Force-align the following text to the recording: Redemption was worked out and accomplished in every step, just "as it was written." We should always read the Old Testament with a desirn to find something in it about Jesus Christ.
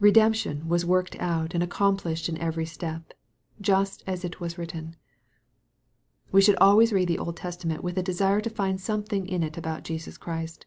Redemption 0.00 0.68
was 0.68 0.84
worked 0.84 1.16
out 1.18 1.54
and 1.54 1.62
accomplished 1.62 2.28
in 2.28 2.36
every 2.36 2.66
step, 2.66 3.14
just 3.58 4.04
"as 4.06 4.22
it 4.22 4.38
was 4.38 4.58
written." 4.58 4.96
We 6.30 6.42
should 6.42 6.56
always 6.56 6.92
read 6.92 7.08
the 7.08 7.18
Old 7.18 7.38
Testament 7.38 7.82
with 7.82 7.96
a 7.96 8.02
desirn 8.02 8.42
to 8.42 8.50
find 8.50 8.78
something 8.78 9.26
in 9.26 9.42
it 9.42 9.56
about 9.56 9.84
Jesus 9.84 10.18
Christ. 10.18 10.66